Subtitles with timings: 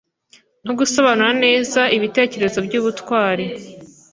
[0.65, 3.45] no gusobanura neza ibitekerezo byubutwari